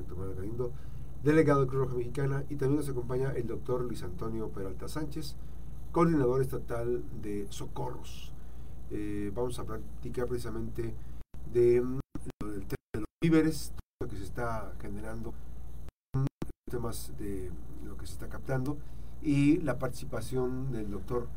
[0.00, 0.72] doctor Manuel Galindo,
[1.22, 5.36] delegado de Cruz Roja Mexicana, y también nos acompaña el doctor Luis Antonio Peralta Sánchez,
[5.92, 8.32] coordinador estatal de Socorros.
[8.90, 10.94] Eh, vamos a platicar precisamente
[11.52, 12.00] de, mm,
[12.40, 15.32] del tema de los víveres, lo que se está generando,
[16.70, 17.50] temas de
[17.84, 18.78] lo que se está captando
[19.22, 21.28] y la participación del doctor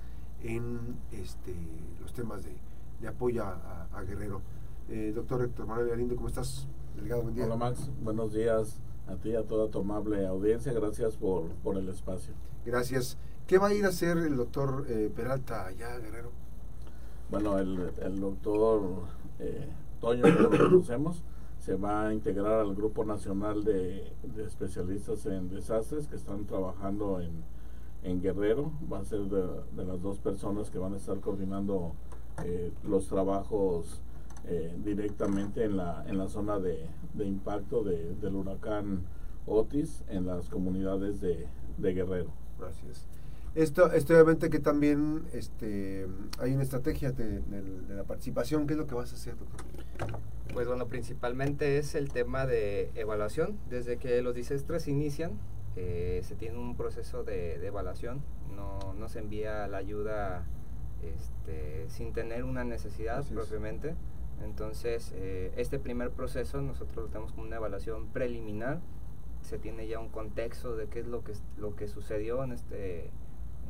[0.41, 1.53] en este,
[2.01, 4.41] los temas de, apoyo a, Guerrero.
[4.89, 6.67] Eh, doctor Héctor Manuel Galindo, ¿cómo estás?
[6.95, 7.45] Delegado, buen día.
[7.45, 10.71] Hola Max, buenos días a ti y a toda tu amable audiencia.
[10.73, 12.33] Gracias por, por el espacio.
[12.65, 13.17] Gracias.
[13.47, 16.31] ¿Qué va a ir a hacer el doctor eh, Peralta allá, Guerrero?
[17.29, 19.03] Bueno, el, el doctor
[19.39, 19.67] eh,
[19.99, 21.21] Toño, que lo conocemos,
[21.59, 27.19] se va a integrar al Grupo Nacional de, de Especialistas en Desastres que están trabajando
[27.19, 27.43] en,
[28.03, 28.71] en Guerrero.
[28.91, 29.43] Va a ser de,
[29.75, 31.93] de, las dos personas que van a estar coordinando
[32.43, 34.01] eh, los trabajos
[34.47, 39.03] eh, directamente en la, en la zona de, de impacto de, del huracán
[39.45, 42.31] Otis en las comunidades de, de Guerrero.
[42.59, 43.07] Gracias.
[43.55, 46.07] Esto, esto obviamente que también este,
[46.39, 47.41] hay una estrategia de,
[47.87, 48.67] la participación.
[48.67, 49.65] ¿Qué es lo que vas a hacer, doctor?
[50.53, 53.57] Pues bueno, principalmente es el tema de evaluación.
[53.69, 55.39] Desde que los desastres inician,
[55.77, 58.21] eh, se tiene un proceso de, evaluación.
[58.53, 60.43] No, no, se envía la ayuda
[61.01, 63.95] este, sin tener una necesidad propiamente.
[64.43, 68.79] Entonces, eh, este primer proceso nosotros lo tenemos como una evaluación preliminar.
[69.41, 73.11] Se tiene ya un contexto de qué es lo que, lo que sucedió en este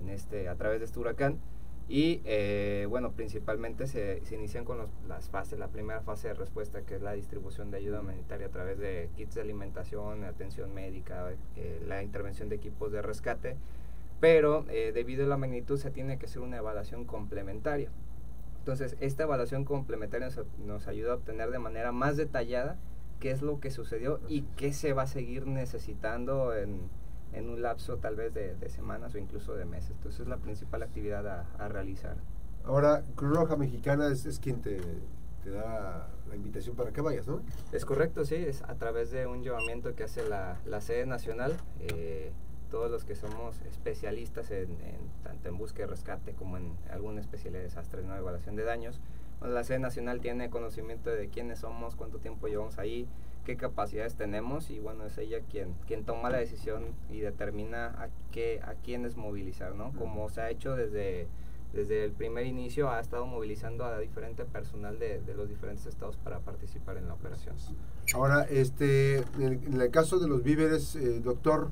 [0.01, 1.39] en este, a través de este huracán.
[1.87, 6.81] Y eh, bueno, principalmente se, se inician con las fases, la primera fase de respuesta
[6.81, 11.31] que es la distribución de ayuda humanitaria a través de kits de alimentación, atención médica,
[11.55, 13.55] eh, la intervención de equipos de rescate,
[14.19, 17.91] pero debido a la magnitud se tiene que hacer una evaluación complementaria.
[18.65, 22.79] Entonces, esta evaluación complementaria nos, nos ayuda a obtener de manera más detallada
[23.19, 26.89] qué es lo que sucedió y qué se va a seguir necesitando en,
[27.33, 29.91] en un lapso tal vez de, semanas o incluso de meses.
[29.91, 32.17] Entonces es la principal actividad a, realizar.
[32.63, 34.79] Ahora, Cruz Roja Mexicana es, quien te,
[35.43, 37.43] te, da la invitación para que vayas, ¿no?
[37.71, 41.55] Es correcto, sí, es a través de un llamamiento que hace la, la sede nacional.
[41.81, 42.31] Eh,
[42.65, 44.77] todos los que somos especialistas en,
[45.23, 48.15] tanto en búsqueda y rescate como en alguna especialidad de desastres, ¿no?
[48.15, 48.99] evaluación de daños.
[49.41, 53.07] la sede nacional tiene conocimiento de quiénes somos, cuánto tiempo llevamos ahí,
[53.45, 58.09] qué capacidades tenemos y bueno, es ella quien, quien toma la decisión y determina a,
[58.31, 59.93] qué, a quiénes movilizar, ¿no?
[59.93, 61.27] Como se ha hecho desde,
[61.73, 66.17] desde el primer inicio, ha estado movilizando a diferente personal de, de los diferentes estados
[66.17, 67.55] para participar en la operación.
[68.13, 71.69] Ahora, este, en el, caso de los víveres, eh, doctor,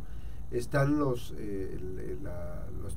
[0.53, 1.77] ¿están los, eh,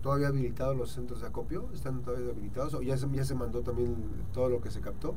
[0.02, 1.68] todavía habilitados los centros de acopio?
[1.74, 3.96] ¿Están todavía habilitados o ya se, ya se mandó también
[4.32, 5.14] todo lo que se captó?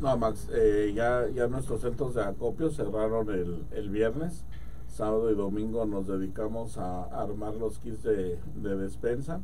[0.00, 4.44] No, Max, eh, ya, ya nuestros centros de acopio cerraron el, el viernes.
[4.88, 9.40] Sábado y domingo nos dedicamos a armar los kits de, de despensa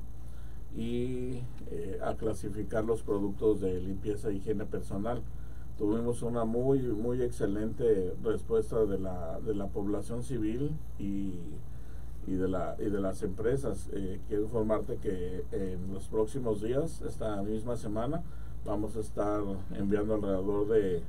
[0.75, 5.22] y eh, a clasificar los productos de limpieza e higiene personal.
[5.78, 11.34] Tuvimos una muy, muy excelente respuesta de la, de la población civil y,
[12.79, 13.89] y de las empresas.
[13.93, 18.23] Eh, quiero informarte que en los próximos días, esta misma semana,
[18.67, 19.43] Vamos a estar
[19.77, 21.01] enviando alrededor de,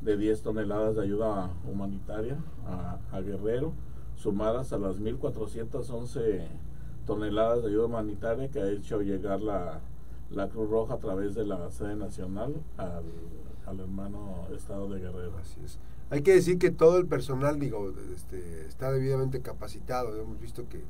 [0.00, 3.74] de 10 toneladas de ayuda humanitaria a, Guerrero,
[4.16, 6.46] sumadas a las 1.411
[7.04, 9.80] toneladas de ayuda humanitaria que ha hecho llegar la,
[10.32, 13.04] la Cruz Roja a través de la sede nacional al,
[13.66, 15.36] al hermano estado de Guerrero.
[15.38, 15.78] Así es.
[16.10, 20.20] Hay que decir que todo el personal, digo, este, está debidamente capacitado.
[20.20, 20.82] Hemos visto que,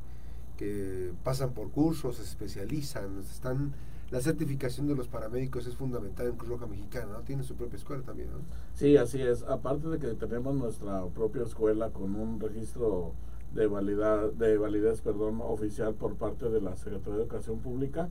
[0.57, 3.73] que pasan por cursos, se especializan, están
[4.13, 7.21] la certificación de los paramédicos es fundamental en Cruz Roja Mexicana, ¿no?
[7.21, 8.41] Tiene su propia escuela también, ¿no?
[8.75, 9.43] Sí, así es.
[9.45, 13.15] Aparte de que tenemos nuestra propia escuela con un registro
[13.55, 18.11] de validad, de validez, perdón, oficial por parte de la Secretaría de Educación Pública,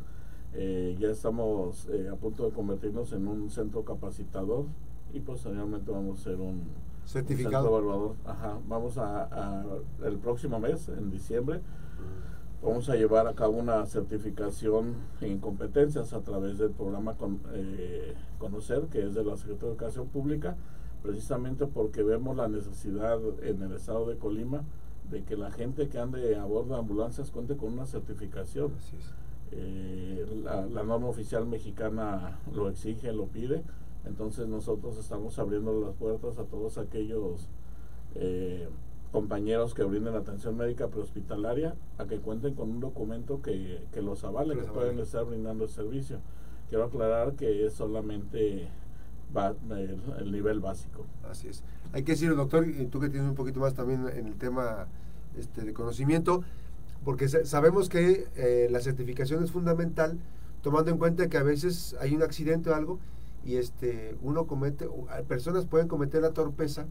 [0.54, 4.66] eh, ya estamos eh, a punto de convertirnos en un centro capacitador
[5.14, 6.64] y posteriormente vamos a ser un
[7.06, 8.16] certificado evaluador.
[8.26, 9.66] Ajá, vamos a,
[10.04, 11.62] el próximo mes, en diciembre,
[12.64, 17.16] Vamos a llevar a cabo una certificación en competencias a través del programa
[17.54, 20.56] eh, Conocer, que es de la Secretaría de Educación Pública,
[21.02, 24.64] precisamente porque vemos la necesidad en el estado de Colima
[25.10, 28.72] de que la gente que ande a bordo de ambulancias cuente con una certificación.
[29.52, 33.64] Eh, la, norma oficial mexicana lo exige, lo pide,
[34.06, 37.48] entonces nosotros estamos abriendo las puertas a todos aquellos
[38.16, 38.70] eh,
[39.12, 44.24] compañeros que brinden atención médica prehospitalaria a que cuenten con un documento que, que los
[44.24, 46.20] avale, que, pueden estar brindando el servicio.
[46.70, 48.70] Quiero aclarar que es solamente
[50.20, 51.06] el, nivel básico.
[51.30, 51.64] Así es.
[51.94, 54.88] hay que decirlo, doctor, y tú que tienes un poquito más también en el tema
[55.38, 56.44] este, de conocimiento,
[57.04, 60.20] porque sabemos que eh, la certificación es fundamental,
[60.62, 63.00] tomando en cuenta que a veces hay un accidente o algo
[63.44, 64.88] y este uno comete,
[65.28, 66.86] personas pueden cometer la torpeza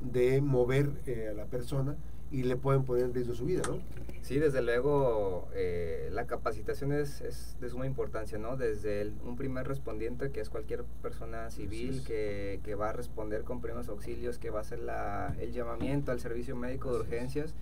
[0.00, 1.96] de mover eh, a la persona
[2.30, 3.80] y le pueden poner en riesgo su vida, ¿no?
[4.22, 8.56] Sí, desde luego eh, la capacitación es, es, de suma importancia, ¿no?
[8.56, 13.60] Desde un primer respondiente, que es cualquier persona civil que, que, va a responder con
[13.60, 17.54] primeros auxilios, que va a hacer la, el llamamiento al servicio médico de urgencias,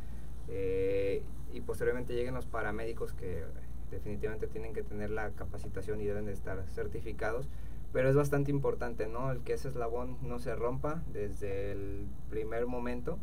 [0.48, 1.22] eh,
[1.52, 3.44] y posteriormente lleguen los paramédicos que
[3.90, 7.48] definitivamente tienen que tener la capacitación y deben de estar certificados
[7.92, 9.30] pero es bastante importante, ¿no?
[9.30, 13.18] El que ese eslabón no se rompa desde el primer momento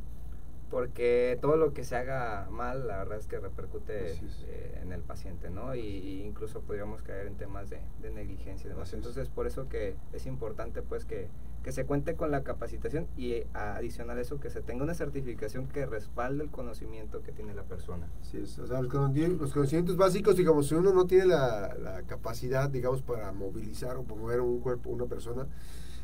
[0.69, 5.01] porque todo lo que se haga mal, la verdad es que repercute eh, en el
[5.01, 5.75] paciente, ¿no?
[5.75, 7.79] Y, incluso podríamos caer en temas de,
[8.11, 8.91] negligencia y demás.
[8.93, 11.27] Entonces, por eso que es importante, pues, que,
[11.65, 15.67] que, se cuente con la capacitación y adicional a eso, que se tenga una certificación
[15.67, 18.07] que respalde el conocimiento que tiene la persona.
[18.21, 23.01] Sí, o sea, los, conocimientos básicos, digamos, si uno no tiene la, la capacidad, digamos,
[23.01, 25.47] para movilizar o mover un cuerpo, una persona,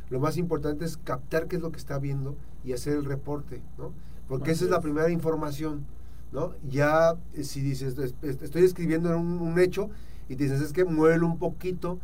[0.09, 3.61] lo más importante es captar qué es lo que está viendo y hacer el reporte,
[3.77, 3.93] ¿no?
[4.31, 5.85] porque esa es la primera información,
[6.31, 6.53] ¿no?
[6.69, 9.89] Ya eh, si dices, estoy escribiendo un, un hecho
[10.29, 11.99] y dices, es que muévelo un poquito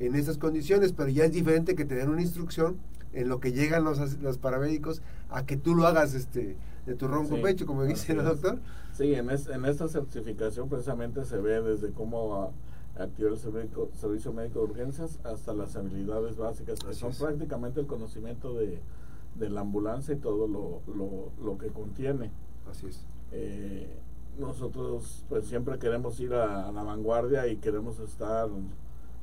[0.00, 2.78] en esas condiciones, pero ya es diferente que tener una instrucción
[3.18, 6.56] en lo que llegan los, los paramédicos a que tú lo hagas este
[6.86, 8.58] de tu ronco pecho, como dice el doctor.
[8.92, 12.52] Sí, en, en esta certificación precisamente se ve desde cómo
[12.96, 17.86] activar el servicio, servicio médico de urgencias hasta las habilidades básicas, que son prácticamente el
[17.86, 18.80] conocimiento de,
[19.34, 20.80] de la ambulancia y todo lo,
[21.42, 22.30] lo, que contiene.
[22.70, 23.04] Así es.
[23.32, 23.88] Eh,
[24.38, 28.48] nosotros pues siempre queremos ir a, la vanguardia y queremos estar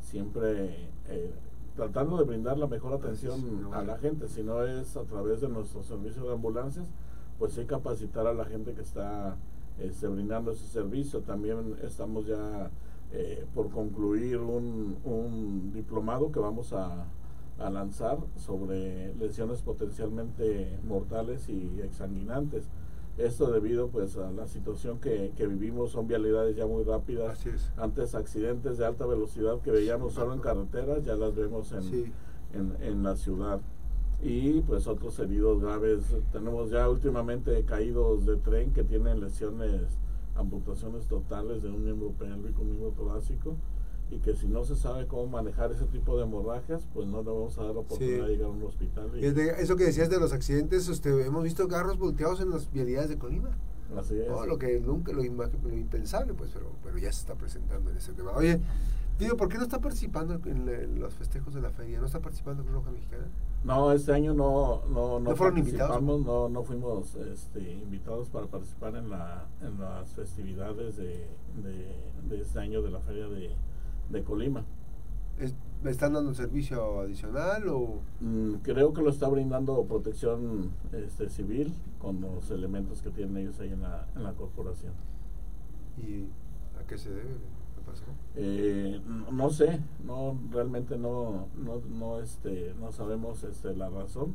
[0.02, 1.34] siempre eh,
[1.75, 5.50] tratando de brindar la mejor atención a la gente, si no es a través de
[5.50, 6.88] nuestro servicio de ambulancias,
[7.38, 9.36] pues sí capacitar a la gente que está
[9.80, 11.22] este, brindando ese servicio.
[11.22, 12.72] También estamos ya
[13.12, 17.06] eh, por concluir un, un diplomado que vamos a,
[17.60, 22.69] a lanzar sobre lesiones potencialmente mortales y exsanguinantes.
[23.18, 27.40] Esto debido pues a la situación que, que vivimos, son vialidades ya muy rápidas.
[27.78, 32.14] Antes accidentes de alta velocidad que veíamos solo en carreteras, ya las vemos en,
[32.54, 33.62] en, en, la ciudad.
[34.22, 36.04] Y pues otros heridos graves.
[36.34, 39.98] Tenemos ya últimamente caídos de tren que tienen lesiones,
[40.36, 43.56] amputaciones totales de un miembro pélvico, un miembro torácico
[44.12, 47.30] y que si no se sabe cómo manejar ese tipo de hemorragias, pues no le
[47.30, 49.12] vamos a dar la oportunidad de llegar a un hospital.
[49.16, 53.10] Y eso que decías de los accidentes, este, hemos visto carros volteados en las vialidades
[53.10, 53.50] de Colima.
[53.98, 54.28] Así es.
[54.28, 58.13] lo que nunca, lo, lo, impensable, pues, pero, pero ya se está presentando en ese
[58.13, 58.31] tema.
[58.31, 58.60] Oye,
[59.19, 62.00] digo, ¿por qué no está participando en, los festejos de la feria?
[62.00, 63.28] ¿No está participando en Roja Mexicana?
[63.63, 66.01] No, este año no, no, no, fueron invitados.
[66.01, 71.28] No, no fuimos este, invitados para participar en, la, en las festividades de,
[71.63, 71.96] de,
[72.30, 73.56] de este año de la feria de
[74.10, 74.63] de Colima.
[75.84, 78.00] ¿Me están dando un servicio adicional o...?
[78.19, 83.60] Mm, creo que lo está brindando protección este, civil con los elementos que tienen ellos
[83.60, 84.94] ahí en la, en la corporación.
[85.98, 86.24] ¿Y
[86.80, 87.36] a qué se debe?
[87.75, 88.04] ¿Qué pasó?
[88.36, 89.00] Eh,
[89.31, 94.34] no, sé, no realmente no, no, no, este, no sabemos este, la razón,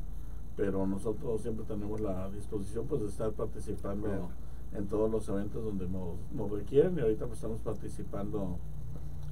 [0.57, 4.29] pero nosotros siempre tenemos la disposición pues de estar participando
[4.73, 8.59] en todos los eventos donde nos, nos requieren y ahorita pues estamos participando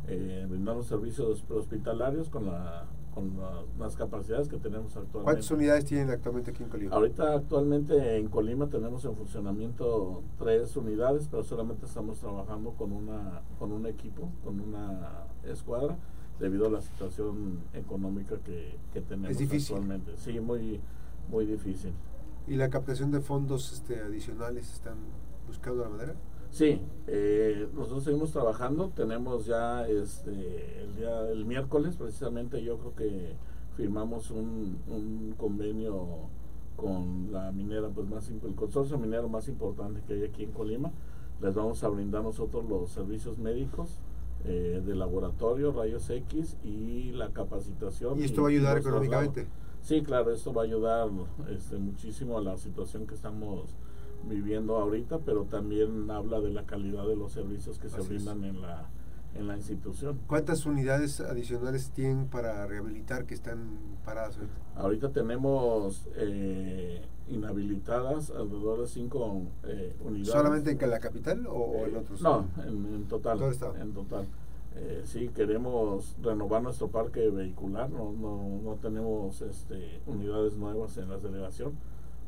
[0.09, 3.33] eh, brindando servicios hospitalarios con, la, con
[3.79, 5.25] las capacidades que tenemos actualmente.
[5.25, 6.95] ¿Cuántas unidades tienen actualmente aquí en Colima?
[6.95, 13.43] Ahorita actualmente en Colima tenemos en funcionamiento tres unidades, pero solamente estamos trabajando con una
[13.59, 15.97] con un equipo, con una escuadra,
[16.41, 20.17] debido a la situación económica que, que tenemos actualmente.
[20.17, 20.81] Sí, muy,
[21.31, 21.93] muy difícil.
[22.47, 24.97] ¿Y la captación de fondos este, adicionales están
[25.47, 26.15] buscando la manera?
[26.51, 32.95] Sí, eh, nosotros seguimos trabajando, tenemos ya este, el día el miércoles precisamente yo creo
[32.95, 33.37] que
[33.77, 36.29] firmamos un, un convenio
[36.79, 40.93] con la minera pues más el consorcio minero más importante que hay aquí en Colima.
[41.41, 44.01] Les vamos a brindar nosotros los servicios médicos
[44.45, 48.21] eh, de laboratorio, rayos X y la capacitación.
[48.21, 49.47] ¿Y esto va a ayudar económicamente?
[49.83, 51.09] Sí, claro, esto va a ayudar
[51.51, 53.77] este, muchísimo a la situación que estamos
[54.25, 58.61] viviendo ahorita, pero también habla de la calidad de los servicios que se brindan en
[58.61, 58.89] la,
[59.35, 60.21] en la institución.
[60.27, 64.39] ¿Cuántas unidades adicionales tienen para rehabilitar que están paradas
[64.77, 65.11] ahorita?
[65.11, 70.33] tenemos eh, inhabilitadas alrededor de cinco eh, unidades.
[70.33, 72.21] ¿Solamente en la capital o, en otros?
[72.21, 73.41] No, en, total.
[73.81, 74.27] En total.
[74.77, 81.09] Eh, sí, queremos renovar nuestro parque vehicular, no, no, no tenemos este, unidades nuevas en
[81.09, 81.73] la delegación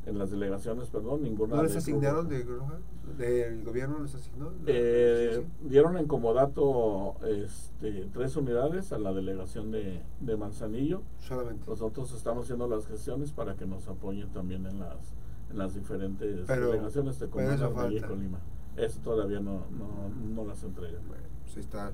[0.05, 1.57] en las delegaciones, perdón, ninguna.
[1.57, 2.79] ¿No les de asignaron de Roja?
[3.17, 4.51] ¿Del gobierno les asignó?
[4.65, 11.03] Eh, dieron en comodato este, tres unidades a la delegación de, de Manzanillo.
[11.19, 11.69] Solamente.
[11.69, 15.13] Nosotros estamos haciendo las gestiones para que nos apoyen también en las,
[15.51, 17.55] en las diferentes Pero- delegaciones de Comuna
[17.91, 18.01] y.
[18.01, 18.39] Colima.
[18.77, 21.05] Eso todavía no, no, no las entregan.
[21.07, 21.91] Bueno, pues está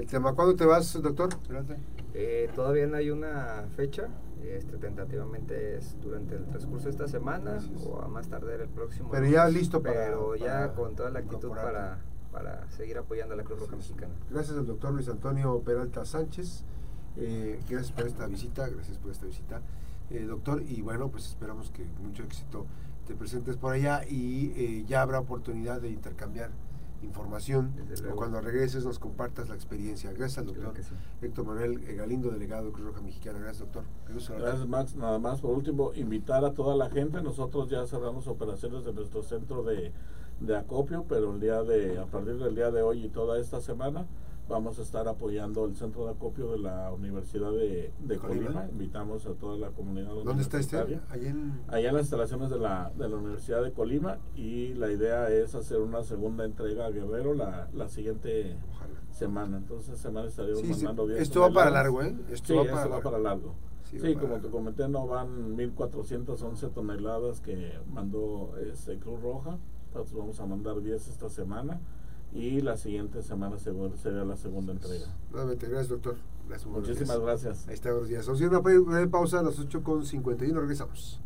[0.00, 0.34] el tema.
[0.34, 1.30] ¿Cuándo te vas, doctor?
[2.14, 4.08] Eh, todavía no hay una fecha,
[4.42, 9.08] este, tentativamente es durante el transcurso de esta semana o a más tardar el próximo.
[9.10, 11.98] Pero ya listo para- Pero ya para con toda la actitud para,
[12.32, 13.76] para seguir apoyando a la Cruz Roja.
[13.76, 14.12] Mexicana.
[14.30, 16.64] Gracias al doctor Luis Antonio Peralta Sánchez.
[17.16, 19.60] Eh, gracias por esta visita, gracias por esta visita,
[20.10, 20.62] eh, doctor.
[20.62, 22.66] Y bueno, pues esperamos que con mucho éxito
[23.06, 26.50] te presentes por allá y eh, ya habrá oportunidad de intercambiar
[27.02, 27.72] información
[28.10, 30.12] o cuando regreses nos compartas la experiencia.
[30.12, 30.94] Gracias al doctor sí.
[31.22, 33.38] Héctor Manuel Galindo, delegado de Cruz Roja Mexicana.
[33.38, 33.84] Gracias, doctor.
[34.08, 34.96] Gracias, Max.
[34.96, 37.22] Nada más, por último, invitar a toda la gente.
[37.22, 39.92] Nosotros ya cerramos operaciones de nuestro centro de,
[40.40, 43.60] de acopio, pero el día de, a partir del día de hoy y toda esta
[43.60, 44.06] semana,
[44.50, 48.46] vamos a estar apoyando el centro de acopio de la Universidad de, de Colima.
[48.46, 48.66] Colima.
[48.70, 50.76] Invitamos a toda la comunidad ¿Dónde está este?
[50.76, 51.60] Allá en...
[51.68, 55.54] Allá en las instalaciones de la, de la Universidad de Colima y la idea es
[55.54, 59.00] hacer una segunda entrega a Guerrero la, la siguiente Ojalá.
[59.12, 59.56] semana.
[59.58, 60.84] Entonces, semana estaremos Sí, sí.
[60.84, 62.14] mandando 10 Esto va para largo, ¿eh?
[62.30, 63.10] Esto sí, va esto para va largo.
[63.10, 63.54] para largo.
[63.84, 69.22] Sí, Sí, va para como te comenté, no van 1.411 toneladas que mandó este, Cruz
[69.22, 69.58] Roja.
[69.94, 71.80] Nosotros vamos a mandar 10 esta semana
[72.32, 75.06] y la siguiente semana sería la segunda entrega.
[75.30, 76.16] Nuevamente, gracias, doctor.
[76.48, 77.20] Gracias, Muchísimas días.
[77.20, 77.68] gracias.
[77.68, 78.26] Ahí está, buenos días.
[78.26, 80.52] Vamos a ir a una pausa a las 8.51.
[80.60, 81.20] Regresamos.